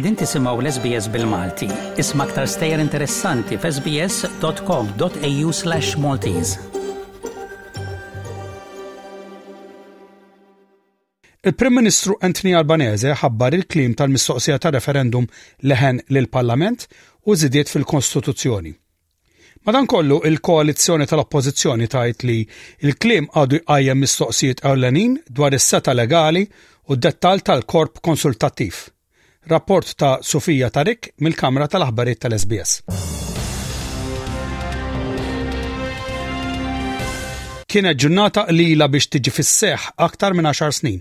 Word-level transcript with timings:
Edin 0.00 0.16
tisimaw 0.16 0.56
l-SBS 0.62 1.10
bil-Malti. 1.12 1.66
Isma 2.00 2.24
aktar 2.24 2.46
stejer 2.48 2.80
interessanti 2.80 3.56
f'sbs.com.au 3.60 5.52
slash 5.52 5.96
Maltese. 5.96 6.58
Il-Prim 11.44 11.74
Ministru 11.74 12.16
Anthony 12.28 12.54
Albanese 12.56 13.12
ħabbar 13.20 13.52
il-klim 13.58 13.92
tal-mistoqsija 13.98 14.56
ta' 14.62 14.72
referendum 14.72 15.26
leħen 15.68 15.96
lill-Parlament 16.08 16.86
u 17.28 17.36
zidiet 17.42 17.68
fil-Kostituzzjoni. 17.68 18.72
Madankollu 19.68 20.16
il-koalizzjoni 20.30 21.04
tal-oppożizzjoni 21.10 21.86
tajt 21.96 22.18
li 22.30 22.38
il-klim 22.88 23.28
għadu 23.34 23.56
jqajjem 23.60 23.98
mistoqsijiet 24.06 24.64
ewlenin 24.72 25.12
dwar 25.28 25.52
is-seta 25.58 25.92
legali 25.92 26.42
u 26.88 26.96
d-dettal 26.96 27.38
tal-korp 27.44 28.00
konsultattiv. 28.00 28.74
Rapport 29.46 29.96
ta' 29.96 30.18
Sofija 30.20 30.68
Tarik 30.68 31.14
mill-Kamra 31.24 31.64
tal-Aħbarijiet 31.72 32.18
tal-SBS. 32.20 32.72
Kienet 37.70 38.02
ġurnata 38.02 38.44
lila 38.52 38.90
biex 38.92 39.08
tiġi 39.08 39.32
fis-seħ 39.32 39.86
aktar 40.04 40.36
minn 40.36 40.50
10 40.50 40.76
snin. 40.76 41.00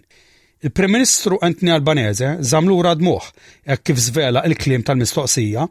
Il-Prim 0.64 0.96
Ministru 0.96 1.42
Anthony 1.44 1.74
Albanese 1.76 2.32
zamlura 2.40 2.96
dmuħ 2.96 3.30
jekk 3.74 3.86
kif 3.90 4.02
zvela 4.08 4.46
il-klim 4.48 4.88
tal-mistoqsija 4.88 5.68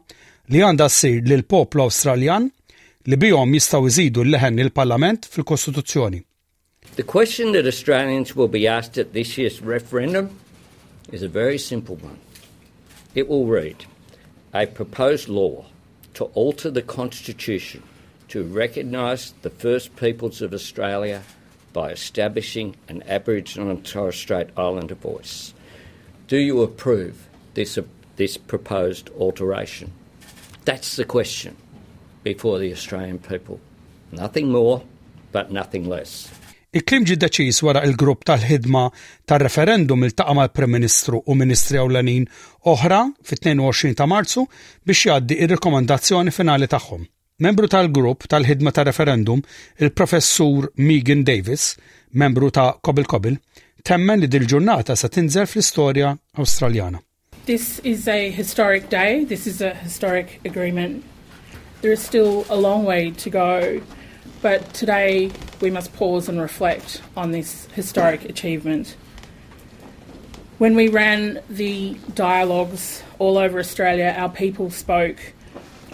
li 0.53 0.61
għandha 0.61 0.89
ssir 0.93 1.25
lil 1.25 1.47
poplu 1.49 1.87
Awstraljan 1.87 2.47
li 3.09 3.17
bihom 3.17 3.57
jistgħu 3.57 3.89
jżidu 3.89 4.27
l-leħen 4.27 4.61
il-Parlament 4.61 5.25
fil-Kostituzzjoni. 5.25 6.21
The 6.95 7.03
question 7.17 7.51
that 7.53 7.65
Australians 7.65 8.35
will 8.35 8.47
be 8.47 8.67
asked 8.67 9.01
at 9.01 9.13
this 9.13 9.37
year's 9.39 9.59
referendum 9.61 10.29
is 11.11 11.23
a 11.23 11.27
very 11.27 11.57
simple 11.57 11.97
one. 11.97 12.28
It 13.15 13.27
will 13.27 13.47
read 13.47 13.85
a 14.53 14.67
proposed 14.67 15.29
law 15.29 15.65
to 16.13 16.25
alter 16.25 16.69
the 16.69 16.81
Constitution 16.81 17.83
to 18.27 18.43
recognise 18.43 19.33
the 19.41 19.49
First 19.49 19.95
Peoples 19.95 20.41
of 20.41 20.53
Australia 20.53 21.23
by 21.73 21.91
establishing 21.91 22.75
an 22.87 23.03
Aboriginal 23.07 23.69
and 23.69 23.85
Torres 23.85 24.15
Strait 24.15 24.49
Islander 24.55 24.95
voice. 24.95 25.53
Do 26.27 26.37
you 26.37 26.61
approve 26.61 27.27
this, 27.55 27.77
uh, 27.77 27.83
this 28.17 28.37
proposed 28.37 29.09
alteration? 29.17 29.91
That's 30.65 30.95
the 30.95 31.05
question 31.05 31.55
before 32.23 32.59
the 32.59 32.71
Australian 32.71 33.17
people. 33.17 33.59
Nothing 34.11 34.51
more, 34.51 34.83
but 35.31 35.51
nothing 35.51 35.87
less. 35.87 36.29
Il-klim 36.69 37.05
ġi 37.09 37.15
deċiż 37.17 37.63
wara 37.65 37.81
il-grupp 37.87 38.27
tal-ħidma 38.29 38.83
tal-referendum 39.25 40.03
il-taqa 40.05 40.35
mal-Prim 40.37 40.69
Ministru 40.75 41.17
u 41.25 41.33
Ministri 41.33 41.79
Ewlenin 41.81 42.27
oħra 42.69 42.99
fit-22 43.25 43.95
ta' 43.97 44.05
Marzu 44.05 44.43
biex 44.85 45.07
jgħaddi 45.07 45.39
ir-rekomandazzjoni 45.45 46.35
finali 46.35 46.69
tagħhom. 46.69 47.07
Membru 47.41 47.71
tal-grupp 47.73 48.29
tal-ħidma 48.29 48.75
tal-referendum, 48.75 49.41
il-professur 49.81 50.69
Megan 50.77 51.25
Davis, 51.25 51.73
membru 52.13 52.51
ta' 52.53 52.75
Kobil 52.77 53.09
Kobil, 53.09 53.39
temmen 53.81 54.21
li 54.21 54.29
dil-ġurnata 54.29 54.93
sa 54.93 55.09
tinżel 55.09 55.49
fl-istorja 55.49 56.13
Awstraljana. 56.37 57.01
This 57.45 57.79
is 57.83 58.07
a 58.07 58.29
historic 58.29 58.91
day. 58.93 59.25
This 59.25 59.47
is 59.47 59.61
a 59.61 59.73
historic 59.73 60.37
agreement 60.45 61.01
There 61.81 61.93
is 61.93 62.01
still 62.01 62.45
a 62.49 62.57
long 62.57 62.83
way 62.83 63.11
to 63.11 63.29
go, 63.29 63.81
but 64.41 64.73
today 64.73 65.31
we 65.59 65.69
must 65.69 65.93
pause 65.93 66.29
and 66.29 66.39
reflect 66.39 67.01
on 67.17 67.31
this 67.31 67.65
historic 67.73 68.25
achievement. 68.25 68.95
When 70.57 70.75
we 70.75 70.87
ran 70.87 71.41
the 71.49 71.97
dialogues 72.15 73.03
all 73.17 73.37
over 73.37 73.59
Australia, 73.59 74.13
our 74.17 74.29
people 74.29 74.69
spoke 74.71 75.17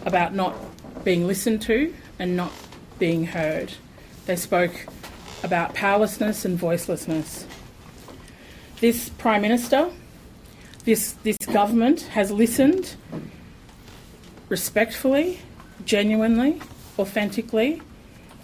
about 0.05 0.34
not 0.34 0.55
being 1.03 1.28
listened 1.28 1.61
to 1.63 1.94
and 2.19 2.35
not 2.35 2.51
being 3.00 3.25
heard. 3.25 3.73
They 4.25 4.35
spoke 4.35 4.88
about 5.44 5.73
powerlessness 5.73 6.45
and 6.45 6.59
voicelessness. 6.59 7.45
This 8.79 9.09
Prime 9.09 9.41
Minister, 9.41 9.89
this, 10.84 11.13
this 11.23 11.38
government 11.38 12.01
has 12.01 12.31
listened 12.31 12.95
respectfully 14.50 15.39
genuinely, 15.85 16.59
authentically, 16.97 17.81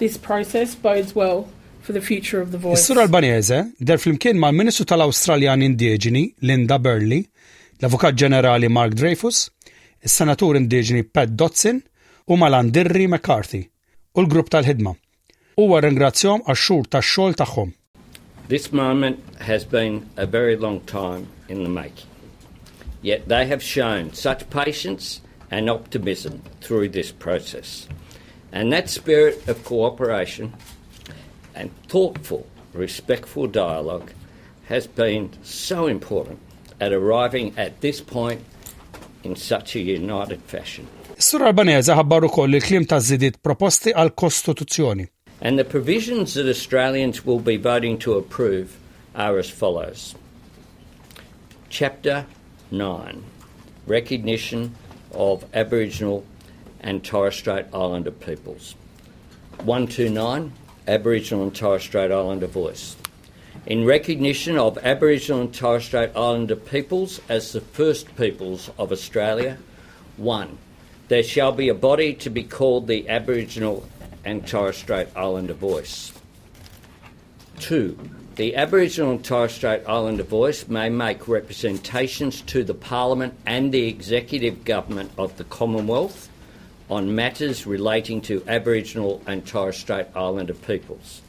this 0.02 0.18
process 0.18 0.74
bodes 0.74 1.14
well 1.16 1.48
for 1.82 1.94
the 1.94 2.02
future 2.02 2.42
of 2.42 2.52
the 2.52 2.58
voice. 2.58 2.80
Is-Sur 2.80 3.00
Albanese 3.00 3.60
der 3.80 3.98
flimkien 4.02 4.40
mal-Ministru 4.42 4.86
tal-Awstraljan 4.90 5.62
Indiġeni 5.62 6.24
Linda 6.42 6.80
Burley, 6.82 7.22
l-Avukat 7.82 8.18
Ġenerali 8.18 8.70
Mark 8.70 8.98
Dreyfus, 8.98 9.50
is-Senatur 10.02 10.58
Indiġeni 10.58 11.06
Pat 11.06 11.36
Dotson 11.38 11.84
u 12.28 12.38
mal-Andirri 12.42 13.06
McCarthy 13.08 13.62
u 14.18 14.26
l-grupp 14.26 14.50
tal-ħidma. 14.54 14.96
Huwa 15.62 15.82
ringrazzjom 15.86 16.48
għax-xhur 16.50 16.90
tax-xogħol 16.98 17.38
tagħhom. 17.44 17.74
This 18.50 18.72
moment 18.74 19.22
has 19.40 19.64
been 19.64 20.10
a 20.18 20.26
very 20.26 20.58
long 20.58 20.82
time 20.90 21.28
in 21.48 21.62
the 21.64 21.70
making. 21.70 22.10
Yet 23.02 23.30
they 23.30 23.46
have 23.46 23.62
shown 23.62 24.14
such 24.14 24.50
patience 24.50 25.22
and 25.52 25.70
optimism 25.70 26.42
through 26.60 26.90
this 26.90 27.12
process. 27.12 27.88
And 28.52 28.72
that 28.74 28.90
spirit 28.90 29.48
of 29.48 29.64
cooperation 29.64 30.54
and 31.56 31.70
thoughtful, 31.88 32.46
respectful 32.74 33.48
dialogue 33.48 34.12
has 34.66 34.88
been 34.88 35.32
so 35.44 35.88
important 35.88 36.40
at 36.80 36.92
arriving 36.92 37.54
at 37.58 37.82
this 37.82 38.02
point 38.02 38.42
in 39.24 39.36
such 39.36 39.76
a 39.76 39.80
united 39.80 40.42
fashion. 40.42 40.88
Sur 41.18 41.46
Albanese 41.46 41.94
ħabbaru 41.94 42.32
koll 42.34 42.58
il-klim 42.58 42.88
ta' 42.90 43.00
proposti 43.42 43.94
għal 43.94 44.16
kostituzzjoni. 44.16 45.08
And 45.42 45.58
the 45.58 45.66
provisions 45.66 46.34
that 46.34 46.48
Australians 46.48 47.26
will 47.26 47.40
be 47.40 47.58
voting 47.58 47.98
to 48.00 48.14
approve 48.14 48.78
are 49.16 49.38
as 49.38 49.50
follows. 49.50 50.16
Chapter 51.70 52.26
9 52.72 53.24
Recognition 53.88 54.76
of 55.14 55.46
Aboriginal 55.54 56.24
and 56.82 57.04
Torres 57.04 57.36
Strait 57.36 57.66
Islander 57.74 58.12
peoples. 58.12 58.76
129 59.64 60.52
Aboriginal 60.88 61.44
and 61.44 61.56
Torres 61.56 61.84
Strait 61.84 62.12
Islander 62.12 62.48
voice. 62.48 62.96
In 63.66 63.86
recognition 63.86 64.58
of 64.58 64.78
Aboriginal 64.80 65.42
and 65.42 65.54
Torres 65.54 65.86
Strait 65.86 66.12
Islander 66.16 66.56
peoples 66.56 67.22
as 67.30 67.54
the 67.54 67.62
first 67.62 68.16
peoples 68.18 68.70
of 68.78 68.92
Australia, 68.92 69.58
1. 70.18 70.58
There 71.08 71.24
shall 71.24 71.52
be 71.52 71.70
a 71.70 71.76
body 71.76 72.14
to 72.16 72.30
be 72.30 72.44
called 72.44 72.88
the 72.88 73.08
Aboriginal 73.08 73.88
and 74.26 74.48
Torres 74.48 74.78
Strait 74.78 75.08
Islander 75.16 75.54
voice. 75.54 76.12
2 77.60 77.98
the 78.42 78.56
Aboriginal 78.56 79.12
and 79.12 79.24
Torres 79.26 79.52
Strait 79.52 79.84
Islander 79.88 80.24
voice 80.24 80.68
may 80.68 80.90
make 80.90 81.28
representations 81.28 82.42
to 82.44 82.64
the 82.64 82.74
Parliament 82.74 83.36
and 83.46 83.74
the 83.74 83.88
Executive 83.88 84.64
Government 84.64 85.12
of 85.18 85.36
the 85.38 85.44
Commonwealth 85.44 86.31
on 86.92 87.16
matters 87.16 87.66
relating 87.66 88.20
to 88.20 88.44
Aboriginal 88.50 89.22
and 89.26 89.48
Torres 89.48 89.78
Strait 89.78 90.08
Islander 90.14 90.54
peoples. 90.54 91.22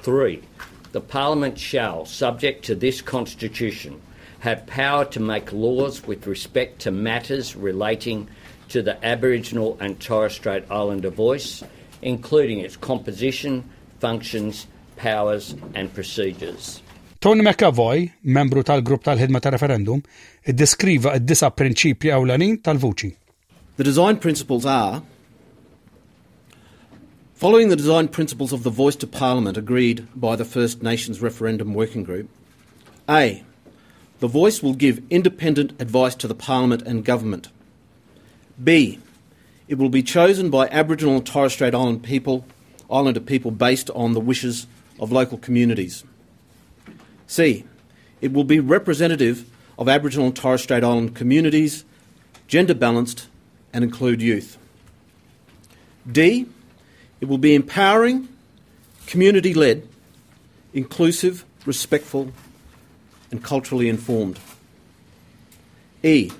Three, 0.00 0.42
the 0.90 1.00
Parliament 1.00 1.58
shall, 1.58 2.04
subject 2.04 2.64
to 2.64 2.74
this 2.74 3.00
Constitution, 3.00 4.00
have 4.40 4.66
power 4.66 5.04
to 5.06 5.20
make 5.20 5.52
laws 5.52 6.04
with 6.06 6.26
respect 6.26 6.80
to 6.80 6.90
matters 6.90 7.54
relating 7.54 8.28
to 8.68 8.82
the 8.82 8.98
Aboriginal 9.06 9.78
and 9.80 10.00
Torres 10.00 10.34
Strait 10.34 10.64
Islander 10.70 11.10
voice, 11.10 11.62
including 12.02 12.58
its 12.58 12.76
composition, 12.76 13.62
functions, 14.00 14.66
powers 14.96 15.54
and 15.74 15.92
procedures. 15.94 16.82
Tony 17.20 17.42
McAvoy, 17.42 18.10
membru 18.24 18.64
tal-grupp 18.66 19.04
tal-ħidma 19.06 19.40
ta' 19.40 19.54
referendum, 19.54 20.02
iddeskriva 20.46 21.14
id-disa 21.16 21.52
prinċipji 21.54 22.12
ewlenin 22.12 22.58
tal-vuċi. 22.62 23.25
The 23.76 23.84
design 23.84 24.16
principles 24.16 24.64
are 24.64 25.02
Following 27.34 27.68
the 27.68 27.76
design 27.76 28.08
principles 28.08 28.50
of 28.54 28.62
the 28.62 28.70
Voice 28.70 28.96
to 28.96 29.06
Parliament 29.06 29.58
agreed 29.58 30.08
by 30.16 30.34
the 30.34 30.46
First 30.46 30.82
Nations 30.82 31.20
Referendum 31.20 31.74
Working 31.74 32.02
Group, 32.02 32.30
A. 33.06 33.44
The 34.20 34.28
Voice 34.28 34.62
will 34.62 34.72
give 34.72 35.02
independent 35.10 35.78
advice 35.78 36.14
to 36.14 36.26
the 36.26 36.34
Parliament 36.34 36.80
and 36.86 37.04
Government. 37.04 37.50
B. 38.64 38.98
It 39.68 39.76
will 39.76 39.90
be 39.90 40.02
chosen 40.02 40.48
by 40.48 40.68
Aboriginal 40.68 41.16
and 41.16 41.26
Torres 41.26 41.52
Strait 41.52 41.74
Island 41.74 42.02
people, 42.02 42.46
Islander 42.90 43.20
people 43.20 43.50
based 43.50 43.90
on 43.90 44.14
the 44.14 44.20
wishes 44.20 44.66
of 44.98 45.12
local 45.12 45.36
communities. 45.36 46.02
C. 47.26 47.66
It 48.22 48.32
will 48.32 48.44
be 48.44 48.58
representative 48.58 49.44
of 49.78 49.86
Aboriginal 49.86 50.28
and 50.28 50.34
Torres 50.34 50.62
Strait 50.62 50.82
Island 50.82 51.14
communities, 51.14 51.84
gender 52.48 52.74
balanced, 52.74 53.28
and 53.72 53.84
include 53.84 54.22
youth. 54.22 54.58
D. 56.10 56.46
It 57.20 57.28
will 57.28 57.38
be 57.38 57.54
empowering, 57.54 58.28
community 59.06 59.54
led, 59.54 59.88
inclusive, 60.72 61.44
respectful, 61.64 62.32
and 63.30 63.42
culturally 63.42 63.88
informed. 63.88 64.38
E. 66.02 66.30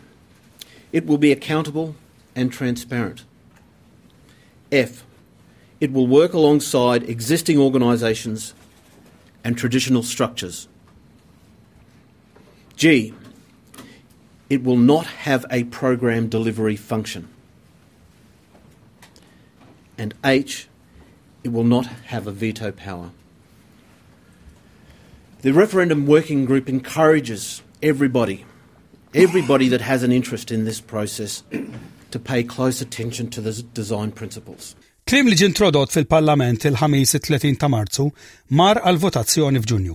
It 0.93 1.07
will 1.07 1.19
be 1.19 1.33
accountable 1.33 1.97
and 2.35 2.53
transparent. 2.53 3.25
F. 4.71 5.05
It 5.81 5.93
will 5.93 6.07
work 6.07 6.33
alongside 6.33 7.09
existing 7.09 7.59
organisations 7.59 8.55
and 9.43 9.57
traditional 9.57 10.03
structures. 10.03 10.69
G. 12.77 13.15
It 14.49 14.63
will 14.63 14.77
not 14.77 15.07
have 15.07 15.45
a 15.51 15.65
program 15.65 16.29
delivery 16.29 16.77
function. 16.77 17.29
And 19.99 20.15
H. 20.25 20.69
It 21.43 21.53
will 21.53 21.65
not 21.65 21.87
have 21.87 22.27
a 22.27 22.33
veto 22.33 22.73
power. 22.73 23.11
The 25.43 25.53
referendum 25.53 26.07
working 26.07 26.45
group 26.45 26.69
encourages 26.69 27.63
everybody, 27.83 28.45
everybody 29.15 29.69
that 29.69 29.81
has 29.81 30.03
an 30.03 30.11
interest 30.11 30.51
in 30.51 30.65
this 30.65 30.81
process, 30.81 31.45
to 32.11 32.19
pay 32.19 32.43
close 32.43 32.81
attention 32.81 33.31
to 33.31 33.41
the 33.41 33.63
design 33.75 34.11
principles. 34.13 34.75
Klim 35.07 35.27
li 35.27 35.37
fil-Parlament 35.37 36.65
il-ħamis 36.65 37.15
30 37.15 37.57
ta' 37.63 37.69
Marzu 37.69 38.11
mar 38.51 38.81
għal 38.83 38.99
votazzjoni 38.99 39.61
f'Ġunju. 39.63 39.95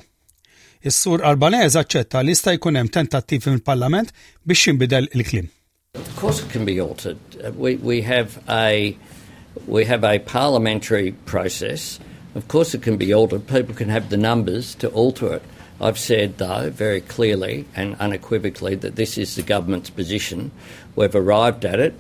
Is-sur 0.82 1.22
aċċetta 1.22 2.24
li 2.26 2.34
sta 2.36 2.56
jkun 2.56 2.80
hemm 2.80 2.90
tentattiv 2.90 3.44
fil-Parlament 3.46 4.10
biex 4.44 4.68
jinbidel 4.68 5.10
il-klim. 5.14 5.50
Of 5.94 6.16
course, 6.16 6.42
it 6.42 6.50
can 6.50 6.66
be 6.66 6.80
altered. 6.80 7.20
Uh, 7.44 7.52
we, 7.52 7.76
we 7.76 8.02
have 8.02 8.42
a 8.50 8.98
we 9.68 9.86
have 9.86 10.04
a 10.04 10.20
parliamentary 10.20 11.12
process. 11.26 12.00
Of 12.34 12.48
course, 12.48 12.74
it 12.74 12.82
can 12.82 12.98
be 12.98 13.14
altered. 13.14 13.46
People 13.46 13.76
can 13.76 13.90
have 13.90 14.10
the 14.10 14.18
numbers 14.18 14.74
to 14.76 14.88
alter 14.90 15.34
it. 15.34 15.44
I've 15.82 16.00
said, 16.00 16.38
though, 16.38 16.70
very 16.70 17.02
clearly 17.02 17.66
and 17.76 17.96
unequivocally 18.00 18.76
that 18.76 18.96
this 18.96 19.18
is 19.18 19.36
the 19.36 19.42
government's 19.42 19.90
position. 19.90 20.52
We've 20.96 21.16
arrived 21.16 21.66
at 21.66 21.80
it 21.80 21.94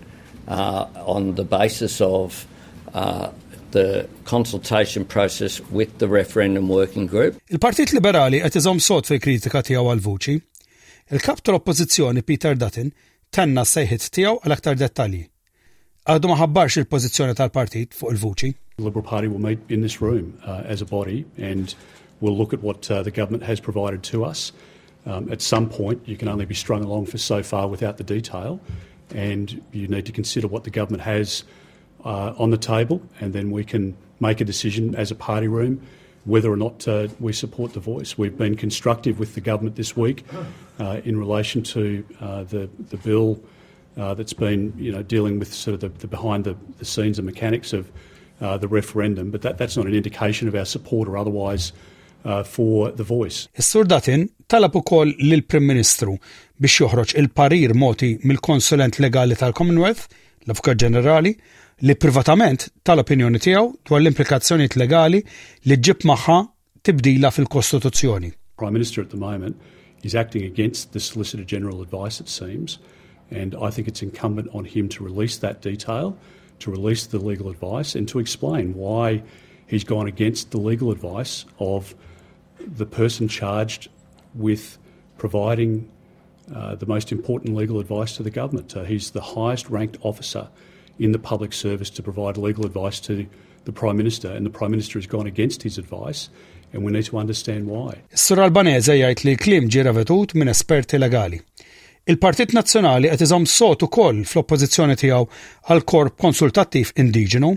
uh, 0.48 0.86
on 1.06 1.36
the 1.36 1.44
basis 1.44 2.00
of 2.00 2.48
uh, 2.94 3.31
the 3.71 4.07
consultation 4.25 5.06
process 5.06 5.59
with 5.71 5.97
the 6.00 6.07
referendum 6.07 6.69
working 6.69 7.07
group. 7.07 7.39
Il-Partit 7.50 7.94
Liberali 7.94 8.41
qed 8.44 8.59
iżomm 8.62 8.81
sod 8.83 9.09
fil-kritika 9.09 9.63
tiegħu 9.68 9.91
għal 9.91 10.03
vuċi. 10.06 10.38
Il-kap 11.12 11.41
tal-Oppożizzjoni 11.44 12.23
Peter 12.23 12.56
Dutton 12.56 12.91
tenna 13.31 13.65
sejħit 13.68 14.09
tiegħu 14.15 14.41
għal 14.41 14.57
aktar 14.57 14.79
dettalji. 14.79 15.25
Għadu 16.09 16.31
ma 16.31 16.38
ħabbarx 16.39 16.81
il-pożizzjoni 16.81 17.38
tal-partit 17.38 17.95
fuq 17.97 18.15
il-vuċi. 18.15 18.53
The 18.77 18.83
Liberal 18.88 19.06
Party 19.06 19.27
will 19.27 19.44
meet 19.44 19.59
in 19.69 19.81
this 19.81 20.01
room 20.01 20.33
uh, 20.45 20.63
as 20.65 20.81
a 20.81 20.85
body 20.85 21.25
and 21.38 21.75
we'll 22.21 22.38
look 22.38 22.53
at 22.53 22.62
what 22.62 22.89
uh, 22.89 23.03
the 23.03 23.12
government 23.12 23.44
has 23.44 23.59
provided 23.59 24.03
to 24.12 24.23
us. 24.23 24.51
Um, 25.06 25.31
at 25.31 25.41
some 25.41 25.68
point, 25.68 26.07
you 26.07 26.15
can 26.15 26.27
only 26.27 26.45
be 26.45 26.53
strung 26.53 26.83
along 26.83 27.07
for 27.07 27.18
so 27.18 27.41
far 27.41 27.68
without 27.68 27.97
the 27.97 28.03
detail, 28.03 28.59
and 29.15 29.62
you 29.71 29.88
need 29.88 30.06
to 30.06 30.12
consider 30.12 30.47
what 30.47 30.63
the 30.63 30.69
government 30.69 31.01
has 31.03 31.44
uh, 32.06 32.33
on 32.38 32.51
the 32.51 32.57
table, 32.57 33.01
and 33.19 33.33
then 33.33 33.51
we 33.51 33.63
can 33.63 33.95
make 34.19 34.42
a 34.42 34.45
decision 34.45 34.95
as 34.95 35.12
a 35.12 35.15
party 35.15 35.48
room 35.48 35.81
whether 36.25 36.51
or 36.51 36.57
not 36.57 36.88
uh, 36.88 37.07
we 37.19 37.33
support 37.33 37.74
the 37.74 37.80
voice. 37.80 38.18
We've 38.18 38.38
been 38.38 38.56
constructive 38.56 39.19
with 39.19 39.33
the 39.33 39.42
government 39.42 39.75
this 39.75 39.98
week 39.98 40.24
uh, 40.80 41.01
in 41.03 41.18
relation 41.18 41.63
to 41.63 42.06
uh, 42.19 42.44
the, 42.44 42.69
the 42.89 42.98
bill 42.98 43.42
uh, 43.98 44.13
that's 44.13 44.33
been 44.33 44.74
you 44.77 44.92
know, 44.92 45.03
dealing 45.03 45.39
with 45.39 45.53
sort 45.53 45.74
of 45.74 45.80
the, 45.81 45.89
the 46.00 46.07
behind 46.07 46.44
the, 46.44 46.56
the 46.77 46.86
scenes 46.86 47.18
and 47.18 47.25
mechanics 47.25 47.74
of 47.74 47.92
uh, 48.39 48.57
the 48.57 48.68
referendum, 48.68 49.31
but 49.31 49.42
that, 49.42 49.57
that's 49.57 49.77
not 49.77 49.86
an 49.86 49.94
indication 49.94 50.47
of 50.47 50.56
our 50.56 50.65
support 50.65 51.07
or 51.07 51.18
otherwise 51.18 51.74
uh, 52.25 52.44
for 52.44 52.92
the 52.92 53.04
voice. 53.04 53.47
Is-sur 53.56 53.83
Dutton 53.83 54.30
talab 54.47 54.74
ukoll 54.77 55.13
lill-Prim 55.19 55.65
Ministru 55.65 56.18
biex 56.62 56.77
joħroġ 56.81 57.15
il-parir 57.18 57.74
moti 57.74 58.18
mill-konsulent 58.24 59.00
legali 59.01 59.38
tal-Commonwealth, 59.38 60.07
l-Avukat 60.45 60.81
Ġenerali, 60.81 61.36
li 61.81 61.95
privatament 61.98 62.68
tal-opinjoni 62.86 63.39
tiegħu 63.42 63.69
dwar 63.89 64.01
l-implikazzjonijiet 64.01 64.78
legali 64.78 65.22
li 65.66 65.78
ġib 65.78 66.06
magħha 66.06 66.38
tibdila 66.86 67.31
fil-Kostituzzjoni. 67.33 68.31
Prime 68.57 68.74
Minister 68.74 69.01
at 69.01 69.10
the 69.10 69.18
moment 69.18 69.57
is 70.04 70.13
acting 70.16 70.45
against 70.45 70.94
the 70.94 71.00
Solicitor 71.00 71.44
General 71.44 71.81
advice, 71.81 72.19
it 72.19 72.30
seems, 72.30 72.78
and 73.31 73.56
I 73.56 73.72
think 73.72 73.88
it's 73.88 74.01
incumbent 74.01 74.50
on 74.54 74.66
him 74.66 74.89
to 74.89 75.04
release 75.04 75.38
that 75.38 75.62
detail, 75.62 76.18
to 76.60 76.69
release 76.69 77.07
the 77.07 77.18
legal 77.18 77.50
advice, 77.50 77.95
and 77.95 78.07
to 78.10 78.19
explain 78.19 78.75
why 78.75 79.24
he's 79.66 79.83
gone 79.83 80.07
against 80.07 80.51
the 80.51 80.60
legal 80.60 80.92
advice 80.92 81.45
of 81.57 81.95
the 82.60 82.86
person 82.86 83.28
charged 83.28 83.89
with 84.36 84.78
providing 85.18 85.89
uh, 86.54 86.75
the 86.75 86.86
most 86.86 87.12
important 87.12 87.56
legal 87.56 87.80
advice 87.80 88.18
to 88.18 88.24
the 88.24 88.30
government. 88.30 88.75
Uh, 88.75 88.83
he's 88.83 89.12
the 89.12 89.22
highest 89.22 89.69
ranked 89.69 89.98
officer 90.01 90.50
in 90.99 91.11
the 91.11 91.19
public 91.19 91.53
service 91.53 91.89
to 91.91 92.03
provide 92.03 92.38
legal 92.38 92.65
advice 92.65 92.99
to 93.01 93.25
the 93.65 93.71
Prime 93.71 93.97
Minister, 93.97 94.31
and 94.31 94.45
the 94.45 94.49
Prime 94.49 94.71
Minister 94.71 94.99
has 94.99 95.07
gone 95.07 95.27
against 95.27 95.63
his 95.63 95.77
advice, 95.77 96.29
and 96.73 96.83
we 96.83 96.91
need 96.91 97.05
to 97.05 97.17
understand 97.17 97.67
why. 97.67 98.01
Is-sur 98.11 98.41
Albanese 98.41 98.95
jgħid 98.97 99.25
li 99.25 99.35
klim 99.38 99.69
ġie 99.69 99.85
revetut 99.88 100.35
minn 100.35 100.51
esperti 100.51 100.99
legali. 100.99 101.41
Il-Partit 102.09 102.55
Nazzjonali 102.57 103.11
qed 103.11 103.21
iżomm 103.27 103.45
sot 103.45 103.83
ukoll 103.85 104.23
fl-oppożizzjoni 104.25 104.97
tiegħu 104.97 105.27
għal 105.69 105.83
korp 105.85 106.17
konsultattiv 106.23 106.95
indiġenu. 106.97 107.51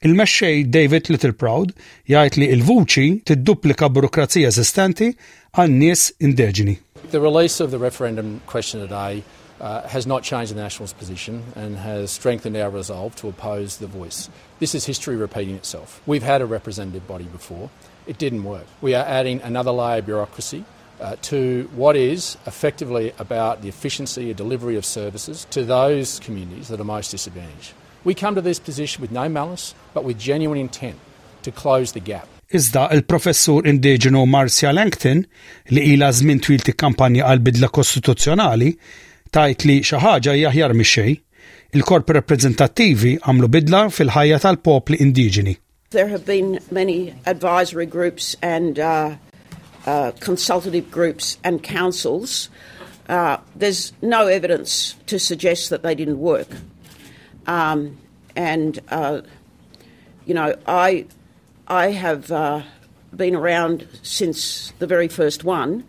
Il-mexxej 0.00 0.64
David 0.74 1.10
Littleproud 1.12 1.74
jgħid 2.10 2.38
li 2.40 2.48
l-vuċi 2.56 3.20
tidduplika 3.30 3.90
burokrazija 3.92 4.50
eżistenti 4.50 5.12
għan 5.54 5.76
nies 5.78 6.08
indiġeni. 6.18 6.78
The 7.10 7.20
release 7.20 7.60
of 7.62 7.70
the 7.70 7.78
referendum 7.78 8.40
question 8.46 8.80
today 8.80 9.22
uh, 9.60 9.86
has 9.88 10.06
not 10.06 10.22
changed 10.22 10.52
the 10.52 10.60
Nationals' 10.60 10.92
position 10.92 11.44
and 11.54 11.76
has 11.76 12.10
strengthened 12.10 12.56
our 12.56 12.70
resolve 12.70 13.14
to 13.16 13.28
oppose 13.28 13.76
the 13.76 13.86
voice. 13.86 14.30
This 14.58 14.74
is 14.74 14.86
history 14.86 15.16
repeating 15.16 15.54
itself. 15.54 16.00
We've 16.06 16.22
had 16.22 16.40
a 16.40 16.46
representative 16.46 17.06
body 17.06 17.24
before, 17.24 17.70
it 18.06 18.18
didn't 18.18 18.44
work. 18.44 18.66
We 18.80 18.94
are 18.94 19.04
adding 19.04 19.40
another 19.42 19.70
layer 19.70 19.98
of 19.98 20.06
bureaucracy. 20.06 20.64
Uh, 21.00 21.16
to 21.22 21.66
what 21.74 21.96
is 21.96 22.36
effectively 22.46 23.14
about 23.18 23.62
the 23.62 23.68
efficiency 23.68 24.28
and 24.28 24.36
delivery 24.36 24.76
of 24.76 24.84
services 24.84 25.46
to 25.48 25.64
those 25.64 26.20
communities 26.20 26.68
that 26.68 26.78
are 26.78 26.84
most 26.84 27.10
disadvantaged. 27.10 27.72
We 28.04 28.12
come 28.12 28.34
to 28.34 28.42
this 28.42 28.58
position 28.58 29.00
with 29.00 29.10
no 29.10 29.26
malice, 29.26 29.74
but 29.94 30.04
with 30.04 30.18
genuine 30.18 30.60
intent 30.60 30.98
to 31.42 31.50
close 31.50 31.92
the 31.92 32.00
gap. 32.00 32.28
Iżda 32.50 32.88
il-professur 32.92 33.64
indiġenu 33.70 34.26
Marcia 34.26 34.72
Langton 34.72 35.22
li 35.70 35.84
ila 35.94 36.08
żmien 36.12 36.40
twil 36.42 36.64
tikkampanja 36.66 37.28
għal 37.30 37.42
bidla 37.46 37.68
kostituzzjonali 37.70 38.72
tajt 39.34 39.64
li 39.68 39.80
xi 39.86 40.00
ħaġa 40.02 40.36
jaħjar 40.38 40.74
mix-xejn. 40.76 41.18
Il-korp 41.78 42.08
rappreżentattivi 42.16 43.16
għamlu 43.22 43.48
bidla 43.48 43.84
fil-ħajja 43.94 44.40
tal-popli 44.42 44.98
indiġeni. 45.04 45.54
There 45.90 46.08
have 46.08 46.24
been 46.26 46.58
many 46.70 47.14
advisory 47.26 47.86
groups 47.86 48.36
and 48.42 48.78
uh, 48.78 49.14
uh, 49.86 50.12
consultative 50.20 50.90
groups 50.90 51.38
and 51.44 51.62
councils. 51.62 52.48
Uh, 53.08 53.38
there's 53.54 53.92
no 54.02 54.26
evidence 54.26 54.94
to 55.06 55.18
suggest 55.18 55.70
that 55.70 55.82
they 55.82 55.94
didn't 55.94 56.18
work. 56.18 56.48
Um, 57.46 57.98
and, 58.36 58.78
uh, 58.88 59.22
you 60.26 60.34
know, 60.34 60.54
I, 60.66 61.06
I 61.66 61.90
have 61.90 62.30
uh, 62.30 62.62
been 63.14 63.34
around 63.34 63.86
since 64.02 64.72
the 64.78 64.86
very 64.86 65.08
first 65.08 65.44
one, 65.44 65.84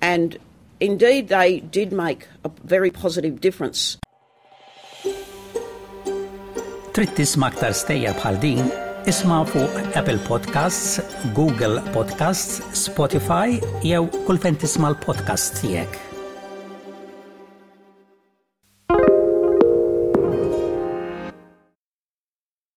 and 0.00 0.38
indeed 0.82 1.28
they 1.28 1.60
did 1.60 1.92
make 1.92 2.26
a 2.44 2.50
very 2.64 2.90
positive 2.90 3.40
difference. 3.40 3.98
Trid 6.92 7.14
tisma' 7.16 7.48
aktar 7.48 7.72
stejja 7.72 8.12
bħal 8.18 8.38
din, 8.42 8.66
isma' 9.08 9.42
fuq 9.48 9.96
Apple 9.96 10.20
Podcasts, 10.28 11.00
Google 11.38 11.80
Podcasts, 11.96 12.60
Spotify 12.76 13.60
jew 13.86 14.04
kull 14.26 14.42
fejn 14.42 14.60
tisma' 14.60 14.92
l-podcast 14.92 15.62
tiegħek. 15.62 16.11